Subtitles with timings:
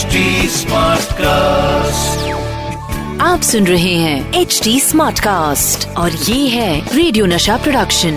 [0.00, 0.20] HD
[1.14, 2.28] cast
[3.22, 8.14] आप सुन रहे हैं एच डी स्मार्ट कास्ट और ये है रेडियो नशा प्रोडक्शन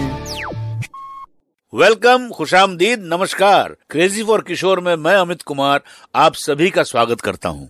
[1.74, 5.82] वेलकम खुशामदीद नमस्कार। क्रेजी फॉर किशोर में मैं अमित कुमार
[6.16, 7.70] आप सभी का स्वागत करता हूँ।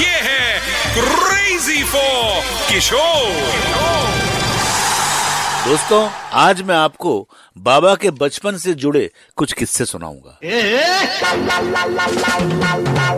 [0.00, 0.60] ये है
[0.94, 2.42] क्रेजी फॉर
[2.72, 3.84] किशोर
[5.68, 6.08] दोस्तों
[6.40, 7.12] आज मैं आपको
[7.56, 10.38] बाबा के बचपन से जुड़े कुछ किस्से सुनाऊँगा।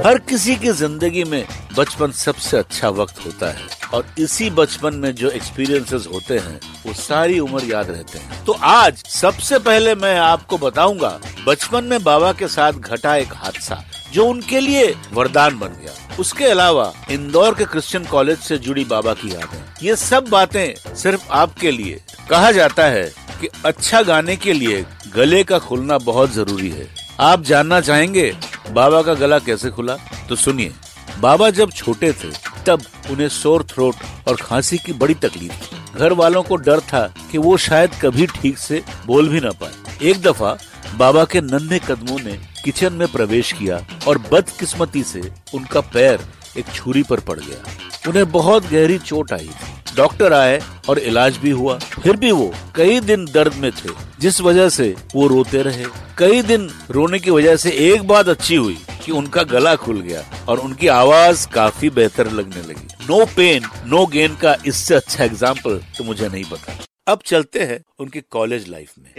[0.07, 1.45] हर किसी की ज़िंदगी में
[1.77, 6.93] बचपन सबसे अच्छा वक्त होता है और इसी बचपन में जो एक्सपीरियंसेस होते हैं, वो
[6.93, 12.33] सारी उम्र याद रहते हैं। तो आज सबसे पहले मैं आपको बताऊँगा, बचपन में बाबा
[12.33, 17.65] के साथ घटा एक हादसा जो उनके लिए वरदान बन गया। उसके अलावा इंदौर के
[17.65, 22.87] क्रिश्चियन कॉलेज से जुड़ी बाबा की यादें। ये सब बातें सिर्फ़ आपके लिए। कहा जाता
[22.87, 24.85] है कि अच्छा गाने के लिए
[25.15, 26.89] गले का खुलना बहुत ज़रूरी है।
[27.21, 28.31] आप जानना चाहेंगे,
[28.71, 29.97] बाबा का गला कैसे खुला?
[30.29, 30.73] तो सुनिए,
[31.21, 32.31] बाबा जब छोटे थे,
[32.67, 37.07] तब उन्हें सोर थ्रोट और खांसी की बड़ी तकलीफ़ थी। घर वालों को डर था
[37.33, 40.57] कि वो शायद कभी ठीक से बोल भी ना पाए। एक दफ़ा,
[40.97, 45.23] बाबा के नन्हे कदमों ने किचन में प्रवेश किया और बदकिस्मती से
[45.55, 46.21] उनका पैर
[46.59, 47.63] एक छुरी पर पड़ गया।
[48.09, 49.51] उन्हें बहुत गहरी चोट आई
[49.99, 53.89] डॉक्टर आए और इलाज भी हुआ। फिर भी वो कई दिन दर्द में थे,
[54.21, 55.85] जिस वजह से वो रोते रहे।
[56.19, 60.23] कई दिन रोने की वजह से एक बात अच्छी हुई कि उनका गला खुल गया
[60.49, 65.81] और उनकी आवाज़ काफ़ी बेहतर लगने लगी। नो पेन नो गेन का इससे अच्छा एग्ज़ाम्पल
[65.99, 69.11] तो मुझे नहीं पता। अब चलते हैं उनकी कॉलेज लाइफ में।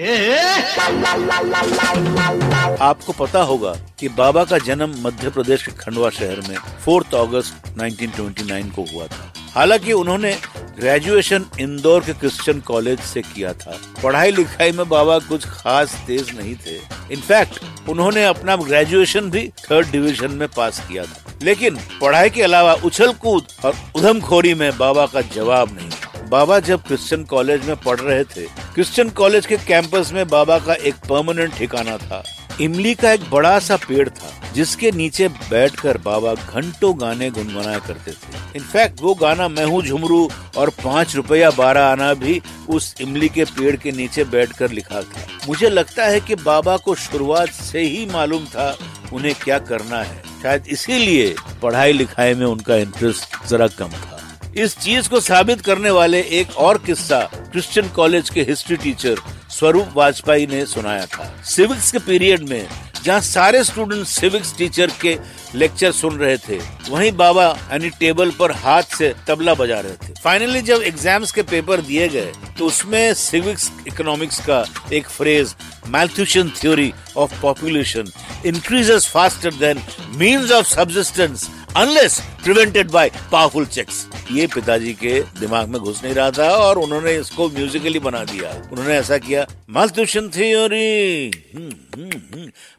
[2.82, 7.74] आपको पता होगा कि बाबा का जन्म मध्य प्रदेश के खंडवा शहर में 4 अगस्त
[7.78, 10.32] 1929 को हुआ था। हालाँकि उन्होंने
[10.80, 16.30] ग्रेजुएशन इंदौर के क्रिश्चियन कॉलेज से किया था। पढ़ाई लिखाई में बाबा कुछ खास तेज
[16.38, 16.76] नहीं थे।
[17.14, 22.74] इनफैक्ट उन्होंने अपना ग्रेजुएशन भी थर्ड डिवीज़न में पास किया था। लेकिन पढ़ाई के अलावा
[22.86, 25.90] उछल कूद और उधम उधमखोरी में बाबा का जवाब नहीं
[26.30, 30.74] बाबा जब क्रिश्चियन कॉलेज में पढ़ रहे थे क्रिश्चियन कॉलेज के कैंपस में बाबा का
[30.74, 32.24] एक परमानेंट ठिकाना था।
[32.62, 38.12] इमली का एक बड़ा सा पेड़ था, जिसके नीचे बैठकर बाबा घंटों गाने गुनगुनाया करते
[38.12, 43.30] थे। इनफैक्ट वो गाना मैं हूँ झुमरू और पाँच रुपया बारह आना भी उस इमली
[43.30, 47.82] के पेड़ के नीचे बैठकर लिखा था। मुझे लगता है कि बाबा को शुरुआत से
[47.82, 48.76] ही मालूम था
[49.14, 54.18] उन्हें क्या करना है। शायद इसीलिए पढ़ाई लिखाई में उनका इंटरेस्ट जरा कम था।
[54.58, 57.20] इस चीज़ को साबित करने वाले एक और किस्सा
[57.52, 62.68] क्रिश्चियन कॉलेज के हिस्ट्री टीचर स्वरूप वाजपेयी ने सुनाया था। सिविक्स के पीरियड में,
[63.04, 65.18] जहाँ सारे स्टूडेंट सिविक्स टीचर के
[65.56, 70.14] लेक्चर सुन रहे थे, वहीं बाबा यानी टेबल पर हाथ से तबला बजा रहे थे।
[70.24, 75.56] फाइनली जब एग्ज़ाम्स के पेपर दिए गए तो उसमें सिविक्स इकोनॉमिक्स का एक phrase
[75.88, 78.12] Malthusian theory of population
[78.46, 79.82] increases faster than
[80.18, 83.96] means of subsistence unless prevented by powerful checks
[84.32, 88.52] ये पिताजी के दिमाग में घुस नहीं रहा था और उन्होंने इसको म्यूजिकली बना दिया
[88.72, 89.46] उन्होंने ऐसा किया
[89.78, 91.32] Malthusian theory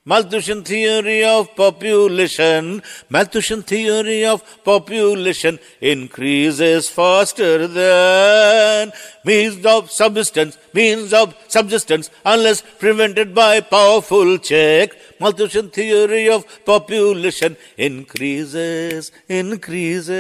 [0.09, 2.81] Malthusian theory of population
[3.13, 5.59] Malthusian theory of population
[5.93, 8.93] increases faster than
[9.25, 14.97] means of substance, means of subsistence, unless prevented by powerful check.
[15.21, 19.13] Malthusian theory of population increases,
[19.53, 20.11] increases.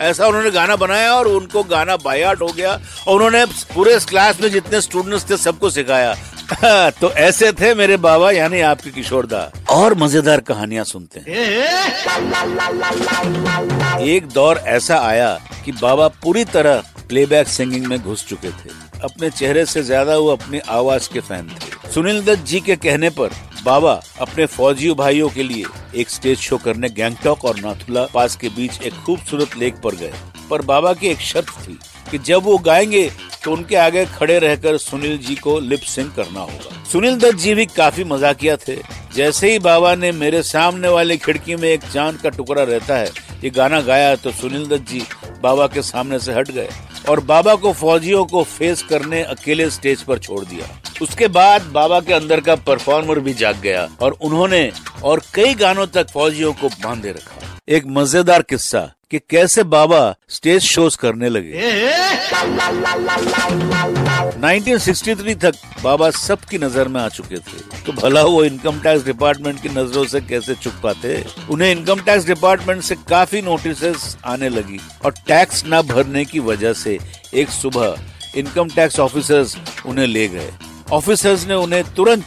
[0.00, 2.72] ऐसा उन्होंने गाना बनाया और उनको गाना बायाट हो गया
[3.08, 3.44] और उन्होंने
[3.74, 6.14] पूरे क्लास में जितने स्टूडेंट्स थे सबको सिखाया।
[6.90, 9.40] तो ऐसे थे मेरे बाबा, यानी आपके किशोरदा
[9.70, 11.26] और मज़ेदार कहानियाँ सुनते हैं।
[14.06, 18.70] एक दौर ऐसा आया कि बाबा पूरी तरह प्लेबैक सिंगिंग में घुस चुके थे।
[19.04, 23.10] अपने चेहरे से ज़्यादा वो अपनी आवाज़ के फ़ैन थे। सुनील दत्त जी के कहने
[23.10, 23.28] पर
[23.64, 25.64] बाबा, अपने फौजी भाइयों के लिए
[25.94, 30.12] एक स्टेज शो करने गैंगटॉक और नाथुला पास के बीच एक खूबसूरत लेक पर गए।
[30.50, 31.78] पर बाबा की एक शर्त थी
[32.10, 33.10] कि जब वो गाएँगे
[33.44, 37.54] तो उनके आगे खड़े रहकर सुनील जी को लिप सिंग करना होगा। सुनील दत्त जी
[37.54, 38.76] भी काफ़ी मजाकिया थे।
[39.14, 43.10] जैसे ही बाबा ने मेरे सामने वाली खिड़की में एक चाँद का टुकड़ा रहता है,
[43.44, 45.02] ये गाना गाया तो सुनील दत्त जी
[45.42, 46.68] बाबा के सामने से हट गए
[47.08, 50.66] और बाबा को फौजियों को फेस करने अकेले स्टेज पर छोड़ दिया।
[51.02, 54.70] उसके बाद बाबा के अंदर का परफॉर्मर भी जाग गया और उन्होंने
[55.04, 57.36] और कई गानों तक फौजियों को बांधे रखा।
[57.68, 58.80] एक मज़ेदार किस्सा
[59.10, 61.52] कि कैसे बाबा स्टेज शोज़ करने लगे।
[64.42, 69.62] 1963 तक बाबा सबकी नज़र में आ चुके थे। तो भला वो इनकम टैक्स डिपार्टमेंट
[69.62, 71.24] की नज़रों से कैसे चुप पाते?
[71.50, 76.72] उन्हें इनकम टैक्स डिपार्टमेंट से काफ़ी नोटिस आने लगी और टैक्स न भरने की वजह
[76.74, 76.98] से
[77.34, 77.96] एक सुबह
[78.36, 79.56] इनकम टैक्स ऑफिसर्स
[79.86, 80.50] उन्हें ले गए।
[80.92, 82.24] ऑफिसर्स ने उन्हें तुरंत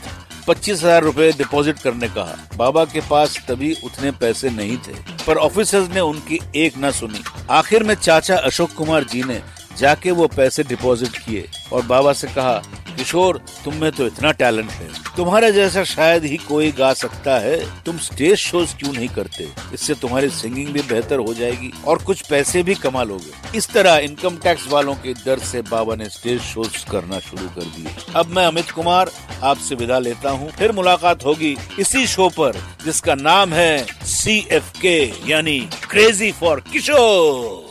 [0.48, 4.94] पच्चीस हज़ार रूपए डिपोजिट करने कहा। बाबा के पास तभी उतने पैसे नहीं थे,
[5.28, 9.42] पर ऑफिसर्स ने उनकी एक न सुनी। आखिर में चाचा अशोक कुमार जी ने
[9.78, 12.54] जाके वो पैसे डिपॉजिट किए और बाबा से कहा,
[12.98, 17.84] किशोर, तुम में तो इतना टैलेंट है। तुम्हारे जैसा शायद ही कोई गा सकता है।
[17.84, 19.48] तुम स्टेज शोज़ क्यों नहीं करते?
[19.74, 23.98] इससे तुम्हारी सिंगिंग भी बेहतर हो जाएगी और कुछ पैसे भी कमा लोगे। इस तरह
[23.98, 28.28] इनकम टैक्स वालों के डर से बाबा ने स्टेज शोज़ करना शुरू कर दिए। अब
[28.28, 29.12] मैं अमित कुमार
[29.44, 34.72] आपसे विदा लेता हूँ। फिर मुलाकात होगी इसी शो पर, जिसका नाम है सी एफ़
[34.82, 34.98] के
[35.28, 35.60] यानी
[35.90, 37.71] क्रेजी फॉर किशोर